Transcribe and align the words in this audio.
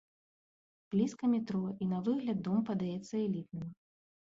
Блізка 0.91 1.29
метро, 1.33 1.61
і 1.85 1.89
на 1.91 2.01
выгляд 2.09 2.43
дом 2.49 2.59
падаецца 2.73 3.15
элітным. 3.29 3.71